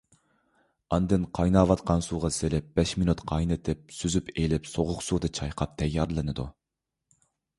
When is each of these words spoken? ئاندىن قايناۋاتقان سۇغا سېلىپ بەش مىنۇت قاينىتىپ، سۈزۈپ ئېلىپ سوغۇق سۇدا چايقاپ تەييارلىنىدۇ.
ئاندىن 0.95 1.25
قايناۋاتقان 1.39 2.01
سۇغا 2.05 2.31
سېلىپ 2.37 2.71
بەش 2.79 2.93
مىنۇت 3.01 3.21
قاينىتىپ، 3.31 3.93
سۈزۈپ 3.99 4.33
ئېلىپ 4.35 4.69
سوغۇق 4.71 5.05
سۇدا 5.09 5.31
چايقاپ 5.41 5.77
تەييارلىنىدۇ. 5.83 6.47